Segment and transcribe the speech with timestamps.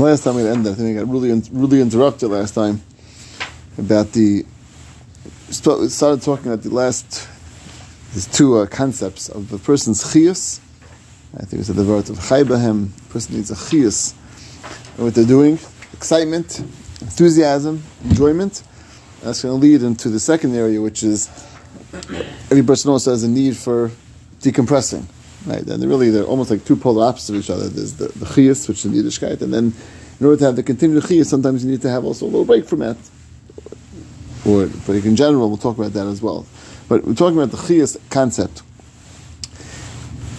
[0.00, 2.80] Last time we ended, I think I got really, really interrupted last time
[3.76, 4.46] about the.
[5.50, 7.28] Started talking about the last
[8.14, 10.58] these two uh, concepts of the person's chiyus.
[11.34, 12.88] I think we said the word of chaybahem.
[13.10, 14.14] person needs a chiyus.
[14.96, 15.58] And what they're doing,
[15.92, 16.60] excitement,
[17.02, 18.62] enthusiasm, enjoyment.
[19.20, 21.28] That's going to lead into the second area, which is
[22.50, 23.90] every person also has a need for
[24.40, 25.04] decompressing.
[25.46, 27.68] Right, and they're really they're almost like two polar opposites of each other.
[27.68, 29.72] There's the, the which is the Yiddishkeit, and then
[30.18, 32.44] in order to have the continued chiyas, sometimes you need to have also a little
[32.44, 32.98] break from that.
[34.46, 36.46] Or, but in general, we'll talk about that as well.
[36.88, 38.62] But we're talking about the chiyas concept,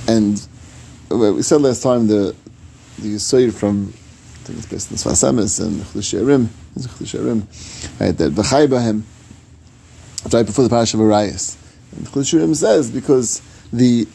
[0.08, 0.46] and
[1.10, 2.36] we said last time the
[3.00, 3.94] the Yisrael from
[4.42, 6.48] I think it's based on Sfas Emes and Chlisharim,
[8.00, 8.18] right?
[8.18, 9.04] That v'chay b'hem,
[10.32, 11.58] right before the parasha of Arias.
[11.96, 13.42] And Chlisharim says because
[13.72, 14.08] the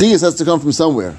[0.00, 1.18] chiyas has to come from somewhere.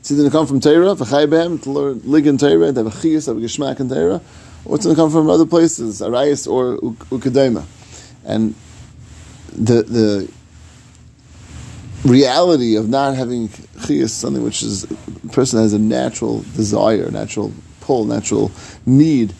[0.00, 2.84] It's either going to come from Torah, v'chay b'hem, to learn lig in Torah, to
[2.84, 4.22] have a chiyas, have a geshmak in Torah,
[4.64, 7.66] or it's going to come from other places, Arias or Ukadema.
[8.24, 8.54] And
[9.52, 10.32] the the
[12.04, 17.52] reality of not having chiyas, something which is a person has a natural desire, natural
[17.82, 18.50] pull, natural
[18.86, 19.34] need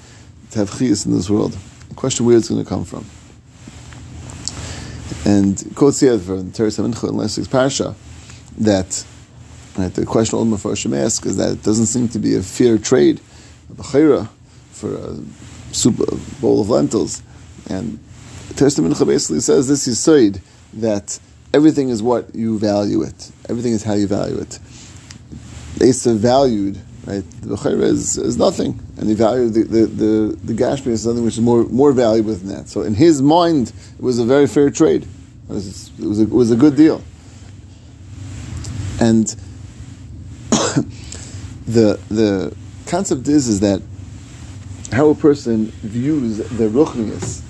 [0.51, 1.57] to have chiyas in this world.
[1.89, 3.07] The question where it's going to come from.
[5.25, 7.95] And quotes here from Teres Mincha in last week's parsha
[8.59, 9.05] that
[9.77, 12.79] right, the question all Mepharshim ask is that it doesn't seem to be a fair
[12.79, 13.21] trade,
[13.71, 14.29] a bechora,
[14.73, 15.17] for a
[15.75, 17.23] soup, a bowl of lentils.
[17.69, 17.99] And
[18.55, 20.41] Mincha basically says this is said
[20.75, 21.19] that
[21.53, 23.31] everything is what you value it.
[23.49, 24.59] Everything is how you value it.
[25.77, 27.25] Esav valued, right?
[27.41, 31.25] The bechora is, is nothing, and he valued the the the, the gashmi is something
[31.25, 32.69] which is more more valuable than that.
[32.69, 35.03] So in his mind, it was a very fair trade.
[35.03, 37.03] It was, it was, a, it was a good deal.
[39.01, 39.27] And
[41.67, 42.55] the the
[42.87, 43.83] concept is is that
[44.93, 47.43] how a person views the ruchnius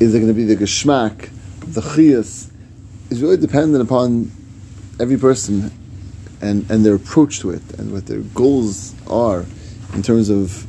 [0.00, 1.30] is it going to be the geschmack,
[1.60, 2.50] the chiyas,
[3.10, 4.30] is really dependent upon
[4.98, 5.70] every person
[6.40, 9.44] and, and their approach to it and what their goals are
[9.92, 10.66] in terms of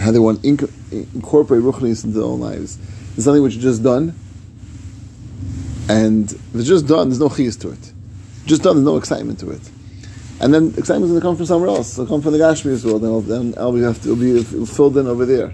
[0.00, 2.78] how they want to inc- incorporate ruchnius into their own lives.
[3.16, 4.14] It's something which is just done,
[5.88, 7.92] and if it's just done, there's no chiyas to it.
[8.46, 9.60] Just done, there's no excitement to it.
[10.40, 11.94] And then excitement is going to come from somewhere else.
[11.94, 14.96] It'll come from the Gashmias world, and then I'll be, have to, it'll be filled
[14.98, 15.52] in over there.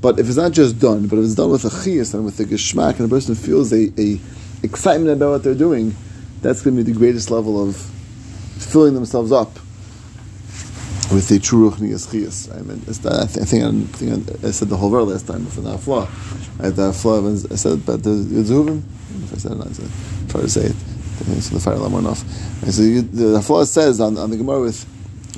[0.00, 2.38] But if it's not just done, but if it's done with a chiyas and with
[2.40, 4.20] a geschmack, and a person feels a, a
[4.62, 5.94] excitement about what they're doing,
[6.42, 7.76] that's going to be the greatest level of
[8.58, 9.54] filling themselves up
[11.12, 12.52] with the true ruchnias chiyas.
[12.54, 15.76] I mean, I, think, I, think I, said the whole word last time for the
[15.76, 16.06] afla.
[16.58, 18.82] Right, the afla, I said about the zuvim.
[19.22, 20.76] If I said it, I said, try to say it.
[21.24, 22.22] So the fire alarm went off.
[22.62, 24.86] And so you, the afla says on, on the gemara with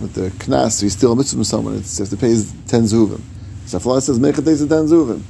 [0.00, 2.34] with the knas, you steal a mitzvah from someone, it's, have to pay
[2.66, 3.20] ten zuvim.
[3.66, 5.22] So afla says, make a ten zuvim.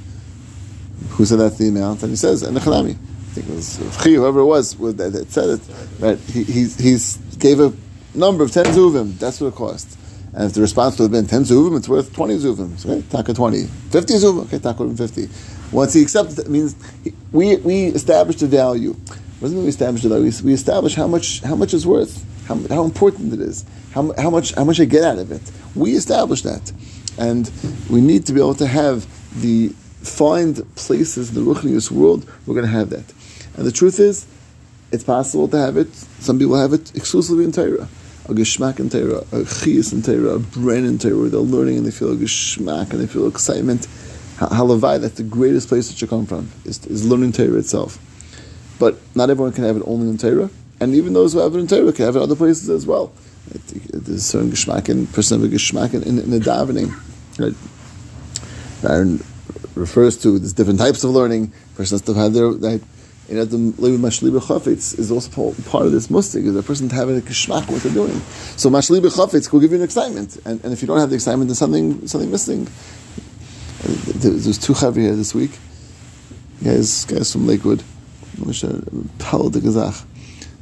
[1.11, 2.01] Who said that's the amount?
[2.03, 5.49] And he says, and the I think it was Chi, whoever it was, that said
[5.49, 5.61] it,
[5.99, 6.17] right?
[6.17, 7.71] He, he, he's gave a
[8.15, 9.97] number of 10 zuvim, that's what it cost.
[10.33, 12.77] And if the response would have been 10 zuvim, it's worth 20 zuvim.
[12.77, 13.63] So, okay, taka 20.
[13.63, 15.29] 50 zuvim, okay, taka 50.
[15.71, 18.95] Once he accepted it, means he, we, we established a value.
[19.39, 20.31] What does we established a value?
[20.31, 24.11] We, we establish how much, how much is worth, how, how important it is, how,
[24.17, 25.41] how, much, how much I get out of it.
[25.75, 26.71] We establish that.
[27.19, 27.51] And
[27.89, 29.05] we need to be able to have
[29.41, 29.69] the
[30.01, 33.13] find places in the Ruchnius world, we're going to have that.
[33.55, 34.25] And the truth is,
[34.91, 35.93] it's possible to have it.
[35.93, 37.87] Some people have it exclusively in Torah.
[38.25, 41.29] A geschmack in Torah, a chiyas in Torah, a brain in Torah.
[41.29, 43.87] They're learning and they feel a geschmack and they feel excitement.
[44.37, 47.99] Halavai, that's the greatest place that should come from, is, is learning Torah itself.
[48.79, 50.49] But not everyone can have it only in Torah.
[50.79, 53.11] And even those who have it in Torah can have it other places as well.
[53.93, 56.93] There's certain geschmack in, person of a geschmack in, in, in the davening.
[57.39, 57.55] Right?
[59.75, 61.51] Refers to there's different types of learning.
[61.75, 62.79] Person has to have their, their
[63.29, 66.89] you know, the Levi Mashliba Chafetz is also part of this mustig, is a person
[66.89, 68.19] having a kishmak what they're doing.
[68.55, 71.15] So Mashliba Chafetz will give you an excitement, and, and if you don't have the
[71.15, 72.69] excitement, there's something something missing.
[73.83, 75.51] There's two chavri here this week.
[76.63, 77.83] Guys, guys from Lakewood,
[78.39, 78.81] Uh,
[79.19, 80.05] Pal de Gazach.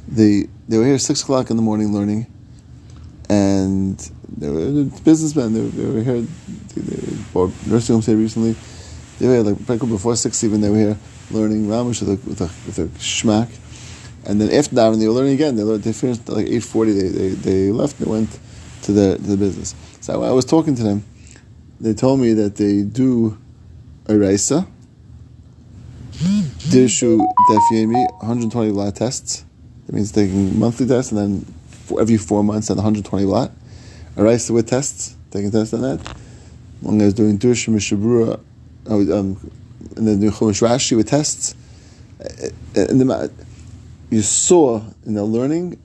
[0.08, 2.26] They they were here six o'clock in the morning learning,
[3.28, 3.98] and
[4.36, 5.52] they were businessmen.
[5.52, 6.26] They were, they were here.
[6.74, 8.54] They bought nursing homes here recently.
[9.18, 10.60] They were here like before six even.
[10.60, 10.96] They were here
[11.30, 13.48] learning Ramush with a, with a, with a shmak.
[14.26, 17.00] And then after that, when they were learning again, they learned, they finished like 8.40,
[17.00, 18.38] they, they, they left and went
[18.82, 19.74] to the, to the business.
[20.00, 21.04] So I was talking to them.
[21.80, 23.38] They told me that they do
[24.08, 24.66] a raisa,
[26.70, 27.18] Dirshu
[27.48, 29.44] Daf Yomi, 120 lot tests.
[29.86, 33.52] That means taking monthly tests and then for every four months at 120 lot.
[34.16, 36.00] a rice with tests, taking tests on that.
[36.80, 38.40] One guy was doing Dush Mishna Berura,
[38.86, 39.50] oh, um,
[39.96, 41.54] and then doing Chumash Rashi with tests.
[42.20, 43.30] Uh, uh, and the,
[44.10, 45.78] you saw in the learning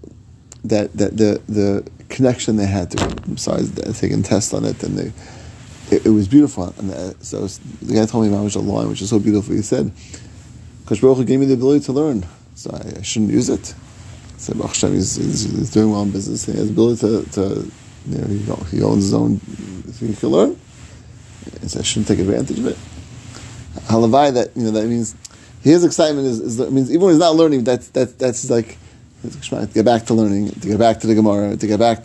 [0.63, 4.97] that, that the the connection they had to it, besides taking tests on it, and
[4.97, 5.13] they,
[5.95, 6.73] it, it was beautiful.
[6.79, 9.53] And so the guy told me about a line which is so beautiful.
[9.53, 9.91] He said,
[10.91, 13.73] "Because Baruch gave me the ability to learn, so I, I shouldn't use it."
[14.35, 16.45] So Baruch Hashem, he's, he's, doing well in business.
[16.45, 17.71] He has the ability to, to
[18.09, 19.39] you know, he, he owns his own.
[19.93, 20.59] So he can learn.
[21.65, 22.77] So I shouldn't take advantage of it.
[23.87, 25.15] Halavai, that you know, that means
[25.61, 28.77] his excitement is, is means even when he's not learning, that's that, that's like
[29.21, 32.03] to get back to learning, to get back to the Gemara, to get back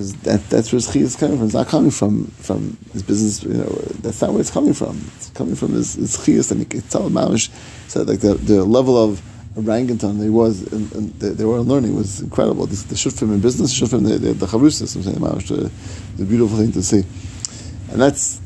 [0.00, 1.46] because that, that's where his is coming from.
[1.46, 3.42] It's not coming from from his business.
[3.42, 3.68] You know,
[4.00, 4.98] that's not where it's coming from.
[5.16, 7.50] It's coming from his, his and can tell Mamish
[7.88, 9.20] said like the, the level of
[9.56, 12.64] orangutan they was and, and they, they, were learning was incredible.
[12.64, 15.70] The, shufim in business, shufim the the, the I'm saying Mamish, uh, the,
[16.16, 17.04] the beautiful thing to see,
[17.92, 18.40] and that's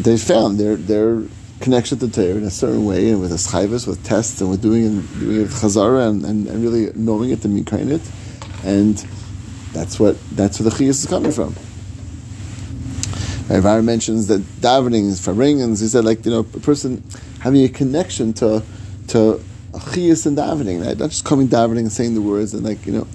[0.00, 1.22] they found their their
[1.60, 4.60] connection to Torah in a certain way, and with a schayvis, with tests, and with
[4.60, 8.02] doing it, doing it chazara, and, and, and really knowing it and mikain it,
[8.64, 9.06] and
[9.72, 11.54] that's what that's where the chiyas is coming from.
[13.48, 15.80] Rav mentions that davening is for ringans.
[15.80, 17.02] He said, like you know, a person
[17.40, 18.62] having a connection to
[19.08, 19.34] to
[19.74, 20.96] a chiyas and davening, right?
[20.96, 23.06] Not just coming davening and saying the words and like you know.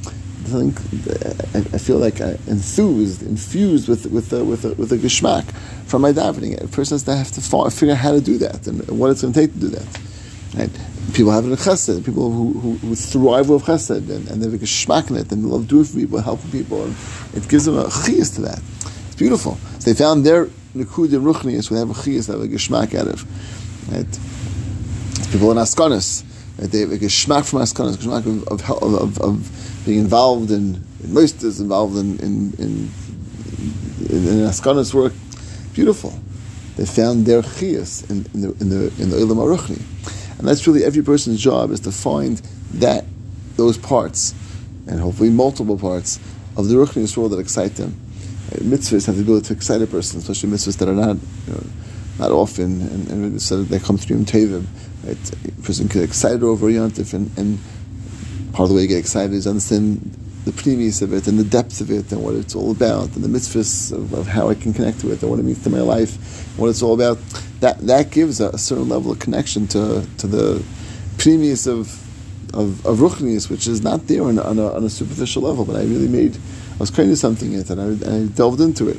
[0.50, 5.44] I, I feel like I enthused, infused with with a, with a, with a geschmack
[5.88, 6.64] from my davening.
[6.64, 9.24] A person has to have to figure out how to do that and what it's
[9.24, 10.00] going to take to do that.
[10.58, 10.72] Right?
[11.14, 12.04] People have it in chesed.
[12.04, 15.32] People who, who, who thrive with chesed and, and they have a geschmack in it
[15.32, 16.96] and love doing for people, helping people, and
[17.36, 18.60] it gives them a chiyas to that.
[19.08, 19.58] It's beautiful.
[19.80, 23.08] So they found their nikud and ruchnius would have a chiyas, have a geschmack out
[23.08, 23.24] of.
[23.92, 25.32] Right?
[25.32, 26.24] People in askanis.
[26.60, 26.72] Right?
[26.72, 31.18] They have a geschmack from askanis, geschmack of, of, of, of, being involved in, in
[31.18, 32.92] is involved in in in,
[34.10, 35.14] in, in askanis work
[35.74, 36.14] beautiful.
[36.76, 39.82] They found their chiyas in, in, the in the in the Ilam Aruchni.
[40.38, 42.38] And that's really every person's job is to find
[42.76, 43.06] that
[43.56, 44.34] those parts,
[44.88, 46.20] and hopefully multiple parts,
[46.56, 48.00] of the Ruchni world that excite them.
[48.52, 51.18] Uh, mitzvahs have the ability to excite a person, especially mitzvahs that are not
[51.48, 51.64] you know,
[52.20, 54.66] not often, and, and so they come through Tevim.
[55.04, 55.32] Right?
[55.46, 57.60] A person can get excited over yontif, and, and
[58.54, 61.44] part of the way you get excited is understand the premise of it and the
[61.44, 64.56] depth of it and what it's all about and the mitzvahs of, of, how I
[64.56, 66.16] can connect to it and what it means to my life,
[66.58, 67.18] what it's all about.
[67.60, 70.64] That that gives a, a certain level of connection to to the
[71.18, 72.04] premise of
[72.54, 75.66] of, of ruchnius, which is not there on, on, a, on a superficial level.
[75.66, 78.62] But I really made, I was creating something in it, and I, and I delved
[78.62, 78.98] into it.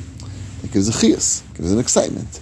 [0.62, 2.40] It gives a chias, gives an excitement.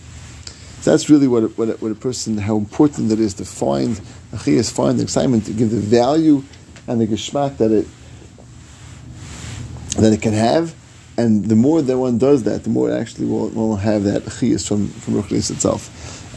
[0.80, 3.44] So that's really what a, what, a, what a person, how important it is to
[3.44, 4.00] find
[4.32, 6.42] a chias, find the excitement, to give the value
[6.88, 7.86] and the geschmack that it
[10.06, 10.74] that it can have,
[11.18, 14.22] and the more that one does that, the more it actually will, will have that
[14.22, 15.82] chiyas from from ruchnis itself,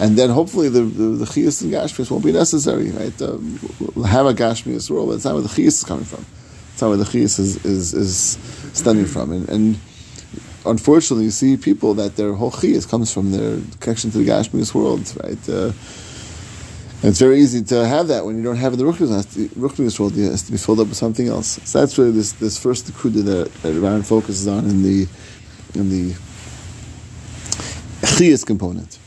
[0.02, 2.90] and then hopefully the the, the chiyas and gashmias won't be necessary.
[2.92, 3.60] Right, um,
[3.96, 6.26] we'll have a gashmias world, but it's not where the chiyas is coming from.
[6.74, 8.38] It's not where the chiyas is is, is
[8.74, 9.80] stemming from, and, and
[10.66, 14.74] unfortunately, you see people that their whole chiyas comes from their connection to the gashmias
[14.74, 15.06] world.
[15.24, 15.50] Right.
[15.50, 15.72] Uh,
[17.02, 20.18] and it's very easy to have that when you don't have the Ruchnius world.
[20.18, 21.58] It has to be filled up with something else.
[21.64, 25.08] So that's really this, this first kuda that, that focuses on in the
[25.76, 26.12] in the
[28.02, 29.00] chiyas component.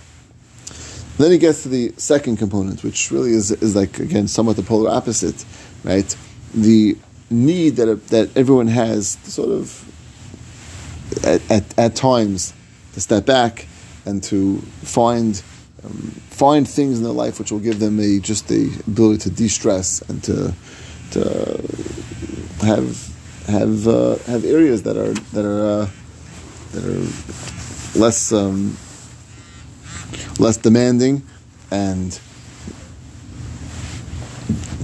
[1.19, 4.63] Then he gets to the second component, which really is, is like again somewhat the
[4.63, 5.45] polar opposite,
[5.85, 6.17] right?
[6.55, 6.97] The
[7.29, 12.55] need that that everyone has to sort of at, at, at times
[12.95, 13.67] to step back
[14.07, 15.43] and to find
[15.85, 19.31] um, find things in their life which will give them a just the ability to
[19.31, 20.53] de-stress and to
[21.13, 21.21] to
[22.63, 22.87] have
[23.47, 25.87] have uh, have areas that are that are uh,
[26.73, 28.77] that are less um,
[30.41, 31.23] less demanding
[31.71, 32.19] and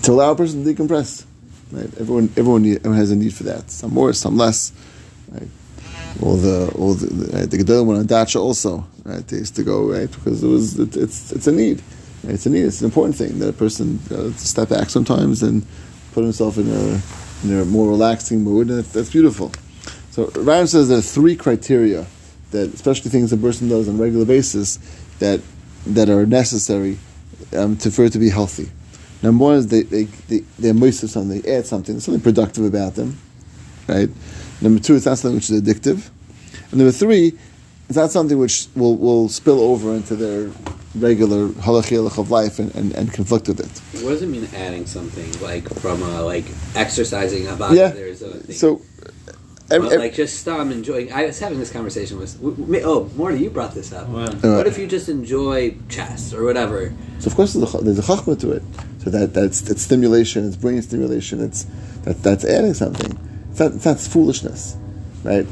[0.05, 1.27] to allow a person to decompress.
[1.73, 1.91] Right?
[1.99, 3.69] Everyone everyone, everyone has a need for that.
[3.69, 4.73] Some more, some less.
[5.29, 5.49] Right?
[6.23, 8.85] All the all the right, the Gedolim on dacha also.
[9.05, 11.83] Right, they used to go right because it was it, it's it's a need.
[12.25, 12.65] It's a need.
[12.65, 15.65] It's an important thing that a person uh, step back sometimes and
[16.13, 17.01] put himself in a
[17.45, 19.53] in a more relaxing mood, and that's beautiful.
[20.11, 22.05] So Ryan says there are three criteria
[22.51, 24.79] that, especially things a person does on a regular basis,
[25.21, 25.41] that
[25.87, 26.99] that are necessary
[27.57, 28.69] um, to, for it to be healthy.
[29.23, 32.65] Number one is they they they they're moist of something, they add something, something productive
[32.65, 33.19] about them,
[33.87, 34.09] right?
[34.61, 36.11] Number two, it's not something which is addictive.
[36.71, 37.33] And number three,
[37.89, 40.51] it's not something which will, will spill over into their
[40.95, 44.03] regular halachilach of life and, and, and, conflict with it.
[44.03, 47.77] What does it mean adding something like from uh, like exercising a body?
[47.77, 47.93] Yeah.
[48.53, 48.83] So
[49.71, 51.13] Every- but like just stop enjoying.
[51.13, 52.37] I was having this conversation with.
[52.41, 54.09] w- w- Oh, Morty, you brought this up.
[54.09, 54.43] What?
[54.43, 56.93] Uh, What if you just enjoy chess or whatever?
[57.19, 58.63] So of course there's a, there's a chachma to it.
[59.05, 61.65] So that that's it's stimulation, it's brain stimulation, it's
[62.05, 63.19] that that's adding something.
[63.59, 64.77] It's not, it's not foolishness,
[65.25, 65.45] right?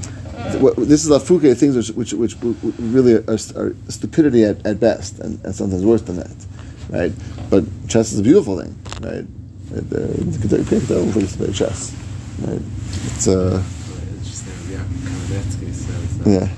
[0.77, 2.37] This is afuke things which which, which
[2.79, 6.37] really are, are stupidity at, at best, and, and sometimes worse than that,
[6.89, 7.13] right?
[7.51, 9.25] But chess is a beautiful thing, right?
[9.73, 11.97] It, uh, you can take pick that place to play chess,
[12.43, 12.63] right?
[13.07, 13.61] It's uh,
[14.13, 14.53] Interesting.
[14.71, 16.31] Yaakov Kamenetsky says that.
[16.31, 16.49] Yeah.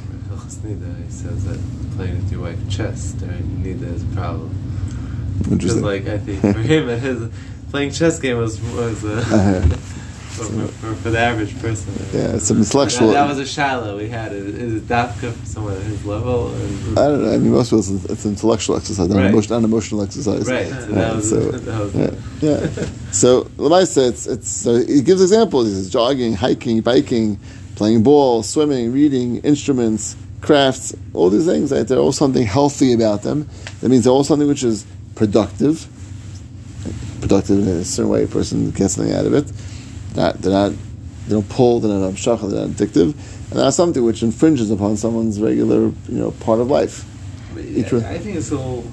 [1.06, 1.58] He says that
[1.96, 4.50] playing with your wife chess during Nida is a problem.
[5.38, 5.82] Because, interesting.
[5.82, 7.30] like, I think for him, his
[7.70, 9.76] playing chess game was was uh, Uh-huh.
[10.46, 11.92] For, for, for the average person.
[12.12, 13.10] yeah, it's some intellectual.
[13.12, 14.32] that was a shallow we had.
[14.32, 16.48] Is, is it dafka for someone at his level?
[16.50, 16.54] Or,
[17.02, 17.32] I don't know.
[17.34, 19.24] I mean, most of it's, it's an intellectual exercise, not, Right.
[19.26, 20.46] an emotion, not an emotional exercise.
[20.48, 20.66] right.
[20.68, 21.94] So Yeah, that was, so- that was
[22.42, 22.86] Yeah, yeah.
[23.12, 25.66] So Lamaisa, it's it's so he gives examples.
[25.68, 27.38] He says jogging, hiking, biking,
[27.76, 31.72] playing ball, swimming, reading, instruments, crafts, all these things.
[31.72, 31.86] Right?
[31.88, 33.48] They're all something healthy about them.
[33.80, 35.86] That means they're all something which is productive.
[37.20, 39.50] Productive in a certain way, a person gets something out of it.
[40.18, 40.72] Not they're not
[41.26, 43.14] they don't pull, they're not abshach, they're not addictive,
[43.50, 47.04] and they're something which infringes upon someone's regular you know part of life.
[47.58, 48.84] Each one- I think it's all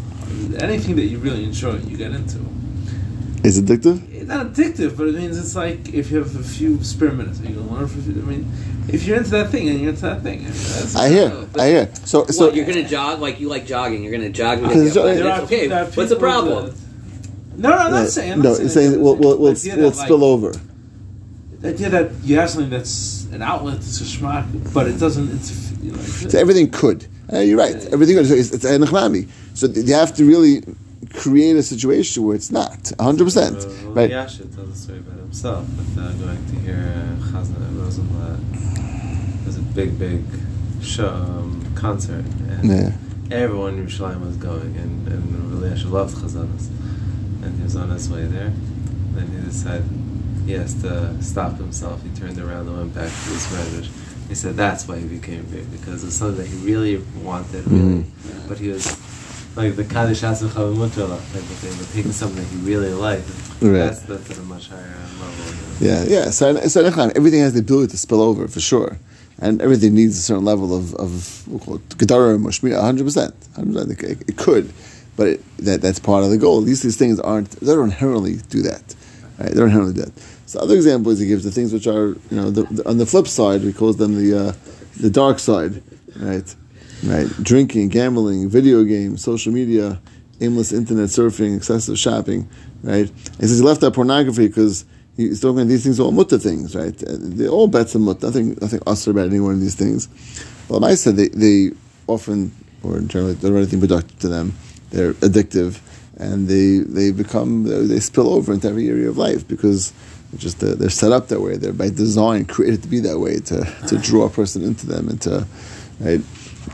[0.59, 2.39] anything that you really enjoy, you get into.
[3.43, 4.01] Is it addictive?
[4.13, 7.39] It's not addictive, but it means it's like if you have a few spare minutes,
[7.39, 7.87] you can learn.
[7.87, 8.51] For, I mean,
[8.87, 11.61] if you're into that thing and you're into that thing, I mean, I hear, but-
[11.61, 11.89] I hear.
[12.05, 14.03] So so you're gonna jog like you like jogging.
[14.03, 15.19] You're gonna jog because Because jo- plans.
[15.19, 15.67] There are- okay.
[15.67, 16.65] there are What's the problem?
[16.65, 16.75] that-
[17.57, 18.33] no, no, I'm not saying.
[18.33, 20.51] I'm no, not it's saying saying we'll, we'll, we'll, The idea we'll like, spill over.
[21.65, 25.31] The idea that you have something that's an outlet, it's a schmuck, but it doesn't.
[25.33, 25.97] It's you know.
[26.01, 27.07] So everything could.
[27.31, 27.75] Uh, you're right.
[27.91, 28.29] Everything could.
[28.29, 29.27] It's, it's a nechnami.
[29.55, 30.63] So you have to really
[31.13, 33.23] create a situation where it's not 100.
[33.23, 34.09] percent Uh, well, Right.
[34.11, 38.39] Yasha tells a story about himself, but uh, going to hear uh, Chazan Rosenblatt.
[39.41, 40.21] It was a big, big
[40.83, 42.91] show, um, concert, and Yeah.
[43.31, 46.67] everyone in Yerushalayim was going, and, and Rabbi Yasha loved Chazanas.
[47.41, 48.51] And he was on his way there,
[49.13, 49.85] then he decided
[50.45, 52.01] he has to stop himself.
[52.03, 53.89] He turned around and went back to his medrash.
[54.27, 57.67] He said that's why he became big, because it was something that he really wanted,
[57.67, 58.03] really.
[58.03, 58.47] Mm-hmm.
[58.49, 58.85] But he was
[59.55, 63.27] like the Kaddish Asim Chavimutala type of thing, but taking something that he really liked.
[63.61, 63.71] Right.
[63.79, 64.81] That's, that's at a much higher
[65.19, 65.45] level.
[65.79, 66.03] you know.
[66.03, 66.29] Yeah, yeah.
[66.31, 68.97] So, so everything has the ability to spill over for sure,
[69.39, 72.77] and everything needs a certain level of of we'll call it gedara mushmiya.
[72.77, 73.03] 100.
[73.03, 74.73] percent It it could,
[75.15, 76.61] but it, that that's part of the goal.
[76.61, 77.51] These these things aren't.
[77.51, 78.95] They don't inherently do that.
[79.39, 79.49] Right?
[79.49, 80.13] They don't inherently do that.
[80.45, 83.05] So other examples he gives the things which are you know the, the, on the
[83.05, 84.53] flip side he calls them the uh,
[84.99, 85.81] the dark side,
[86.17, 86.55] right?
[87.03, 89.99] Right, drinking, gambling, video games, social media,
[90.41, 92.47] aimless internet surfing, excessive shopping,
[92.83, 93.11] right?
[93.39, 94.85] He says he left out pornography because
[95.17, 96.95] he's talking about these things are all mutta things, right?
[97.03, 100.07] Uh, They're all bets and mutta, nothing, nothing usher about any one of these things.
[100.69, 101.71] Well, I said they, they
[102.07, 104.53] often, or generally, they're not anything productive to them.
[104.91, 105.81] They're addictive,
[106.17, 109.91] and they they become they spill over into every area of life because
[110.37, 111.57] just uh, they're set up that way.
[111.57, 115.09] They're by design created to be that way to to draw a person into them
[115.09, 115.47] and to
[115.99, 116.21] right.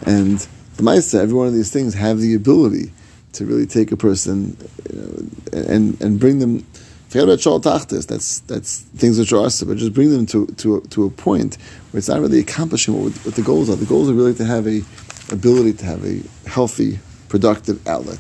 [0.06, 0.40] And
[0.78, 2.92] the Maisa, every one of these things have the ability
[3.34, 4.58] to really take a person
[4.92, 6.66] you know, and and bring them.
[7.10, 7.60] Forget about shal.
[7.60, 11.10] That's that's things which are us, but just bring them to to a, to a
[11.10, 11.58] point
[11.92, 13.76] where it's not really accomplishing what, what the goals are.
[13.76, 14.82] The goals are really to have a
[15.30, 18.20] ability to have a healthy, productive outlet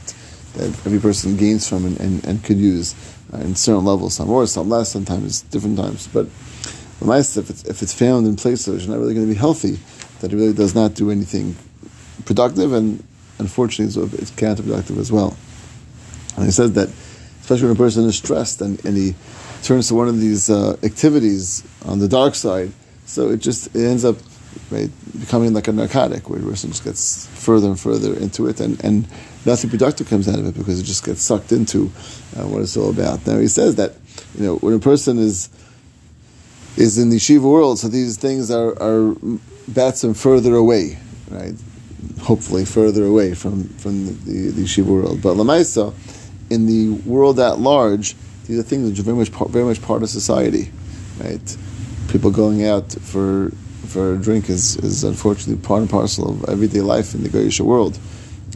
[0.53, 2.93] that every person gains from and, and, and could use
[3.33, 6.07] in certain levels, some more, some less, sometimes different times.
[6.07, 6.27] But
[6.99, 9.79] the if it's if it's found in places are not really going to be healthy,
[10.19, 11.55] that it really does not do anything
[12.25, 13.03] productive, and
[13.39, 15.35] unfortunately, it's, it's counterproductive as well.
[16.35, 16.89] And he says that,
[17.41, 19.15] especially when a person is stressed and, and he
[19.63, 22.71] turns to one of these uh, activities on the dark side,
[23.05, 24.17] so it just it ends up
[24.69, 24.89] right,
[25.19, 28.83] becoming like a narcotic, where the person just gets further and further into it, and,
[28.83, 29.07] and
[29.45, 31.91] nothing productive comes out of it because it just gets sucked into
[32.37, 33.25] uh, what it's all about.
[33.27, 33.93] Now he says that
[34.37, 35.49] you know when a person is
[36.77, 39.15] is in the Shiva world, so these things are, are
[39.67, 40.97] bats them further away,
[41.29, 41.53] right?
[42.21, 45.21] Hopefully further away from, from the, the, the Shiva world.
[45.21, 45.93] But Lamaisa,
[46.49, 48.15] in the world at large,
[48.45, 50.71] these are things which are very much part, very much part of society,
[51.19, 51.57] right?
[52.09, 53.51] People going out for
[53.91, 57.59] for a drink is, is unfortunately part and parcel of everyday life in the Goyish
[57.59, 57.99] world.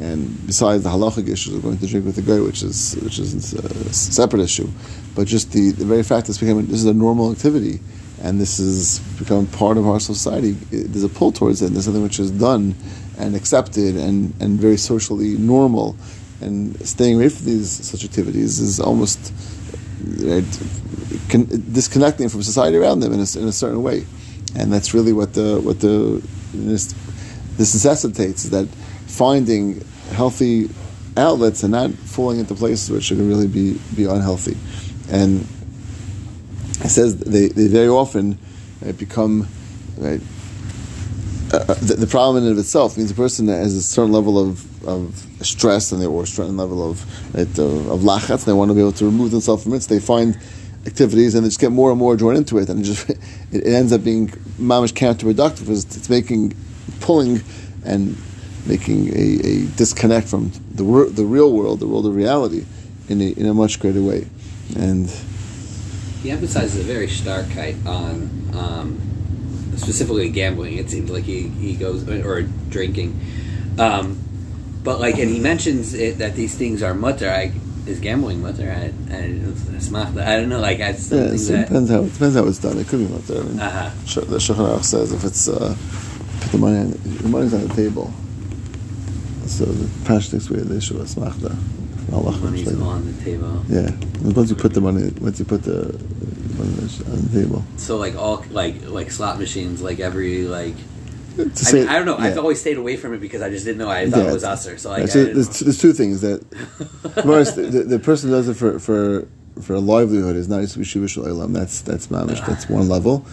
[0.01, 3.17] And besides the halachic issues of going to drink with the guy, which is which
[3.17, 4.69] is uh, a separate issue,
[5.15, 7.79] but just the, the very fact that it's this is a normal activity,
[8.21, 10.51] and this is becoming part of our society.
[10.71, 11.67] There's a pull towards it.
[11.67, 12.75] And there's something which is done
[13.17, 15.95] and accepted and, and very socially normal.
[16.41, 20.59] And staying away from these such activities is almost uh, right,
[21.29, 24.05] con- disconnecting from society around them in a, in a certain way.
[24.55, 26.21] And that's really what the what the
[26.53, 26.93] this,
[27.57, 28.67] this necessitates is that
[29.07, 30.69] finding healthy
[31.17, 34.57] outlets and not falling into places which to really be be unhealthy,
[35.09, 35.41] and
[36.83, 38.37] it says they, they very often
[38.85, 39.47] uh, become
[39.97, 40.21] right,
[41.53, 44.37] uh, the, the problem in and of itself means a person has a certain level
[44.37, 48.53] of, of stress and they, or a certain level of right, of, of lachatz, they
[48.53, 49.81] want to be able to remove themselves from it.
[49.81, 50.37] So they find
[50.85, 53.09] activities and they just get more and more drawn into it, and it just
[53.51, 56.55] it, ends up being mamish counterproductive because it's making
[56.99, 57.41] pulling
[57.83, 58.17] and
[58.65, 62.65] making a, a disconnect from the wor- the real world, the world of reality,
[63.09, 64.27] in a, in a much greater way,
[64.75, 65.09] and.
[66.21, 70.79] He emphasizes a very stark height on um, specifically gambling.
[70.79, 73.19] It seems like he, he goes or drinking,
[73.77, 74.17] um,
[74.83, 77.29] but like and he mentions it, that these things are mutter.
[77.29, 77.51] I,
[77.87, 78.69] is gambling mutter?
[78.71, 79.19] I, I,
[79.75, 80.59] it's not- I don't know.
[80.59, 81.67] Like that's Yeah, it that.
[81.67, 82.77] depends how it depends how it's done.
[82.77, 83.39] It could be mutter.
[83.39, 84.21] I mean, Uh-huh.
[84.21, 85.75] The Shulchan says if it's uh,
[86.41, 88.11] put the money on, the money's on the table.
[89.47, 91.15] So the Pashtik's way the issue is.
[91.17, 93.63] Allah Money's on the table.
[93.67, 93.89] Yeah,
[94.21, 95.93] once you put the money, once you put the
[96.57, 97.63] money on the table.
[97.77, 100.75] So like all like like slot machines, like every like.
[101.35, 102.17] To I mean, I don't know.
[102.17, 103.89] I've always stayed away from it because I just didn't know.
[103.89, 104.77] I thought Yeah, it was usher.
[104.77, 106.45] So like, so there's, there's two things that
[107.23, 109.27] first the, the, person does it for for
[109.61, 111.51] for a livelihood is not yeshiva shalom.
[111.51, 112.45] That's that's mamish.
[112.45, 113.25] That's one level,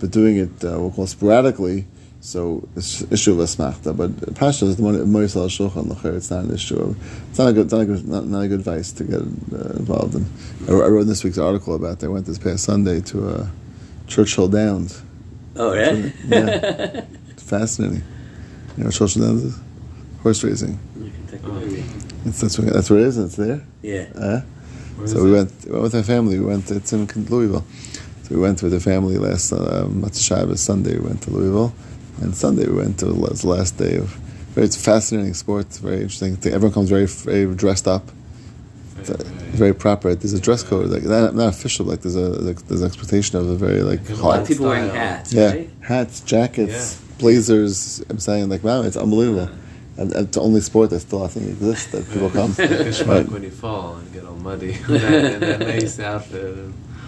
[0.00, 1.86] but doing it uh, we'll call sporadically.
[2.24, 6.16] So it's issue of a smachta, but pasha is the one moisal shulchan lacher.
[6.16, 6.80] It's not an issue.
[6.80, 9.20] Of, it's not a good, not a good, not, not a good advice to get
[9.20, 10.24] uh, involved in.
[10.66, 12.00] I, wrote- I wrote in this week's article about.
[12.00, 12.06] That.
[12.06, 13.46] I went this past Sunday to uh,
[14.06, 15.02] Churchill Downs.
[15.54, 16.14] Oh really?
[16.26, 17.04] Yeah,
[17.44, 18.02] fascinating.
[18.76, 19.58] You know what Downs is?
[20.22, 20.78] Horse racing.
[22.24, 23.18] It's, that's, where, that's it is.
[23.18, 23.62] It's there.
[23.82, 24.06] Yeah.
[24.14, 24.40] Uh,
[25.06, 26.38] so we went, we went with our family.
[26.38, 26.70] We went.
[26.70, 27.64] It's in Louisville.
[28.22, 30.98] So we went with the family last uh, Shabbos Sunday.
[30.98, 31.74] We went to Louisville,
[32.22, 34.08] and Sunday we went to the last- last day of.
[34.54, 35.66] Very, it's fascinating sport.
[35.66, 36.36] Very interesting.
[36.36, 36.52] thing.
[36.54, 38.08] Everyone comes very very dressed up.
[38.98, 39.22] It's, uh,
[39.54, 40.14] very proper.
[40.14, 41.86] There's a dress code, like not, not official.
[41.86, 44.48] Like there's a like, there's an expectation of a very like Like a lot of
[44.48, 45.32] people wearing hats.
[45.32, 45.70] Yeah, Right?
[45.82, 48.02] hats, jackets, blazers.
[48.08, 49.48] I'm saying like wow, it's unbelievable.
[49.96, 52.50] And, and it's the only sport that still I think exists that people come.
[52.58, 53.28] Like a Right.
[53.28, 54.72] when you fall and get all muddy.
[54.72, 56.56] in that, that nice outfit.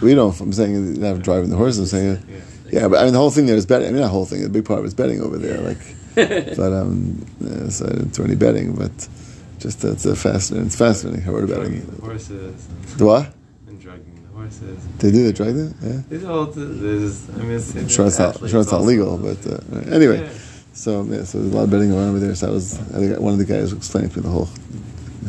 [0.01, 0.39] We don't.
[0.41, 1.79] I'm saying not driving the horse.
[1.79, 2.37] I'm saying yeah.
[2.71, 3.89] Yeah, but I mean the whole thing there is betting.
[3.89, 4.45] I mean, the whole thing.
[4.45, 5.59] A big part of it's betting over there.
[5.61, 5.79] Like,
[6.57, 9.09] but um, yeah, so I didn't do any betting, but
[9.59, 10.67] just it's a fascinating.
[10.67, 11.27] It's fascinating.
[11.27, 11.97] I wrote about drugging it.
[11.97, 13.33] the horses and, Do what?
[13.67, 14.87] and drugging the horses.
[14.99, 15.25] They do.
[15.25, 15.73] They drag it.
[15.83, 16.03] Yeah.
[16.09, 18.37] These all, there's, I mean, it's, I'm sure it's not.
[18.49, 20.23] Sure it's not legal, but uh, anyway.
[20.23, 20.33] Yeah.
[20.73, 22.35] So yeah, so there's a lot of betting around over there.
[22.35, 22.79] So I was.
[22.93, 24.49] I think one of the guys was explaining to me the whole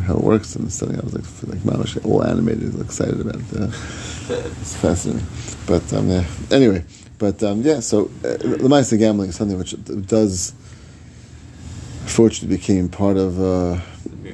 [0.03, 0.99] how it works and studying.
[0.99, 3.53] I was like, like mamish, all animated, excited about it.
[3.53, 3.71] Uh,
[4.61, 5.25] it's fascinating.
[5.65, 6.25] But um, yeah.
[6.51, 6.85] Anyway,
[7.17, 7.79] but um, yeah.
[7.79, 9.75] So uh, the mice gambling is something which
[10.07, 10.53] does,
[12.05, 13.79] fortunately, became part of uh,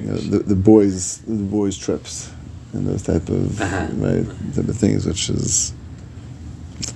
[0.04, 2.30] you know, the, the boys the boys trips
[2.74, 3.88] and those type of Uh-huh.
[3.94, 5.72] right type of things, which is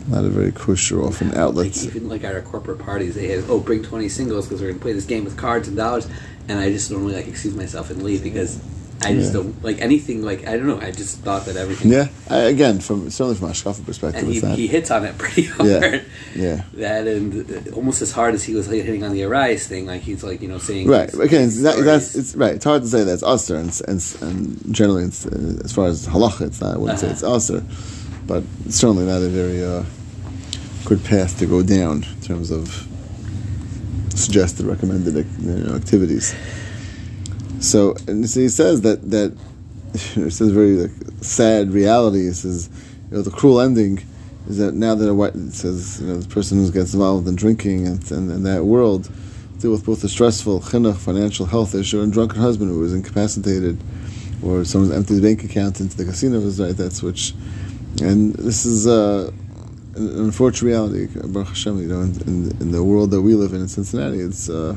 [0.08, 1.66] not a very kosher often outlet.
[1.68, 4.68] Like even like at our corporate parties, they have oh bring twenty singles because we're
[4.72, 6.06] gonna play this game with cards and dollars,
[6.48, 8.60] and I just normally like excuse myself and leave because
[9.04, 9.42] I just Yeah.
[9.42, 10.80] don't like anything like I don't know.
[10.80, 11.92] I just thought that everything.
[11.92, 15.16] Yeah, I, again, from certainly from a Shkafa perspective, And he, he hits on it
[15.22, 15.68] pretty hard.
[15.68, 16.00] Yeah,
[16.34, 16.62] yeah.
[16.74, 20.02] That and uh, almost as hard as he was hitting on the Arise thing, like
[20.02, 21.10] he's like you know saying Right.
[21.12, 21.18] these
[21.58, 22.54] it's, that's it's right.
[22.56, 26.06] It's hard to say that's usher, and, and, and generally, it's, uh, as far as
[26.08, 26.74] halacha, it's not.
[26.74, 27.12] I wouldn't say Uh-huh.
[27.14, 27.64] it's usher,
[28.26, 29.84] but it's certainly not a very uh,
[30.86, 32.84] good path to go down in terms of
[34.16, 35.24] suggested, recommended you
[35.64, 36.34] know, activities.
[37.60, 39.36] So, and so he says that that
[39.94, 40.90] it says very like,
[41.20, 42.26] sad reality.
[42.26, 42.70] It says,
[43.10, 44.04] you know, the cruel ending
[44.48, 47.26] is that now that a white it says, you know, the person who gets involved
[47.26, 49.10] in drinking and, and, and that world
[49.58, 53.78] deal with both the stressful chinuch, financial health issue, and drunken husband who is incapacitated,
[54.42, 56.38] or someone's emptied bank account into the casino.
[56.40, 56.76] Right.
[56.76, 57.34] That's which,
[58.00, 58.86] and this is.
[58.86, 59.32] Uh,
[59.96, 63.34] an an unfortunate reality, Baruch Hashem, you know, in, in, in the world that we
[63.34, 64.76] live in in Cincinnati, it's uh,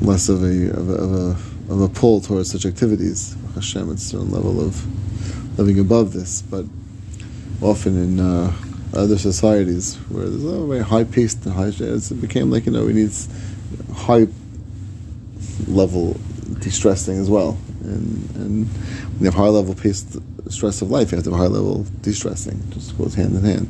[0.00, 3.36] less of a, of a of a of a pull towards such activities.
[3.54, 6.64] Hashem, it's a certain level of living above this, but
[7.62, 8.52] often in uh,
[8.94, 12.84] other societies where there's a very high paced and high, it became like you know
[12.84, 13.12] we need
[13.94, 14.26] high
[15.68, 16.18] level
[16.58, 20.16] de-stressing as well, and and when you have high level paced
[20.50, 22.58] stress of life, you have to have high level de-stressing.
[22.58, 23.68] It just goes hand in hand.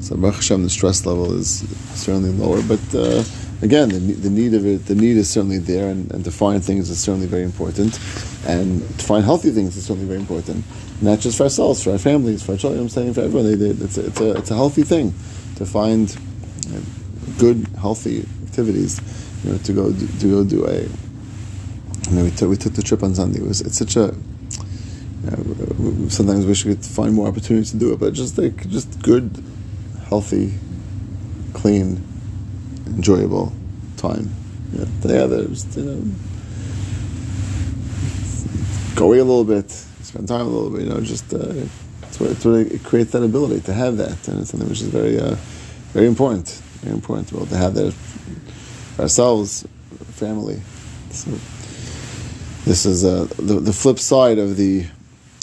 [0.00, 1.60] So Baruch Hashem, the stress level is
[1.98, 3.24] certainly lower, but uh,
[3.62, 6.64] again, the, the need of it, the need is certainly there, and, and to find
[6.64, 7.98] things is certainly very important,
[8.46, 10.64] and to find healthy things is certainly very important.
[11.02, 12.82] Not just for ourselves, for our families, for our children.
[12.82, 15.14] I'm saying for everyone, it's, a, it's a it's a healthy thing
[15.56, 16.14] to find
[17.38, 19.00] good, healthy activities.
[19.44, 20.82] You know, to go do, to go do a.
[20.82, 23.40] You know, we took we took the trip on Sunday.
[23.40, 24.14] It was it's such a.
[25.24, 28.68] You know, sometimes wish we could find more opportunities to do it, but just like
[28.68, 29.42] just good,
[30.08, 30.54] healthy,
[31.54, 32.02] clean,
[32.90, 33.52] enjoyable
[33.96, 34.30] time.
[34.72, 36.02] Yeah, together, just, you know,
[38.94, 40.82] go away a little bit, spend time a little bit.
[40.82, 41.38] You know, just uh,
[42.02, 44.80] it's what, it's what it creates that ability to have that, and it's something which
[44.80, 45.36] is very, uh,
[45.92, 46.48] very important.
[46.82, 47.94] Very important to to have that
[48.98, 49.66] ourselves,
[50.12, 50.60] family.
[51.10, 51.30] So
[52.64, 54.86] this is uh, the the flip side of the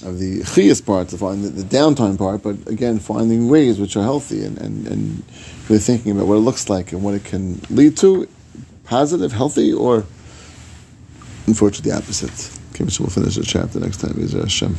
[0.03, 4.43] of the chiyas part, the, the downtime part, but again, finding ways which are healthy
[4.43, 5.23] and, and, and
[5.69, 8.27] really thinking about what it looks like and what it can lead to,
[8.83, 10.05] positive, healthy, or
[11.47, 12.59] unfortunately the opposite.
[12.73, 14.15] Okay, so we'll finish the chapter next time.
[14.19, 14.77] Is Hashem.